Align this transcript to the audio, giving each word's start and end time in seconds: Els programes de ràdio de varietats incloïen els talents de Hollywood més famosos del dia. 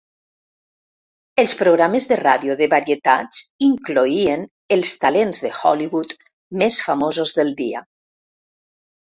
Els 1.41 1.51
programes 1.59 2.07
de 2.11 2.17
ràdio 2.21 2.55
de 2.61 2.67
varietats 2.71 3.43
incloïen 3.67 4.47
els 4.77 4.95
talents 5.05 5.45
de 5.47 5.53
Hollywood 5.61 6.17
més 6.63 6.83
famosos 6.89 7.39
del 7.43 7.57
dia. 7.65 7.85